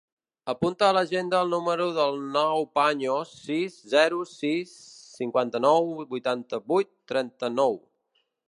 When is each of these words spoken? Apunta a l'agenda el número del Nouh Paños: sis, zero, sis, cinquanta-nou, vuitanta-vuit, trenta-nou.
Apunta 0.51 0.85
a 0.85 0.93
l'agenda 0.97 1.41
el 1.45 1.51
número 1.55 1.85
del 1.97 2.17
Nouh 2.37 2.63
Paños: 2.79 3.35
sis, 3.49 3.77
zero, 3.93 4.25
sis, 4.33 4.75
cinquanta-nou, 5.21 5.95
vuitanta-vuit, 6.15 6.95
trenta-nou. 7.13 7.79